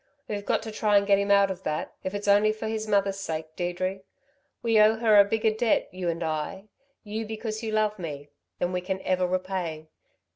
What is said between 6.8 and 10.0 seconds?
you because you love me than we can ever repay."